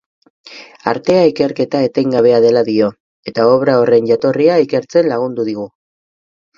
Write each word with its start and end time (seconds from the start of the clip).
Artea 0.91 1.27
ikerketa 1.31 1.83
etengabea 1.89 2.41
dela 2.47 2.65
dio, 2.71 2.89
eta 3.33 3.47
obra 3.53 3.79
horren 3.85 4.11
jatorria 4.15 4.61
ikertzen 4.69 5.15
lagundu 5.15 5.51
digu. 5.55 5.73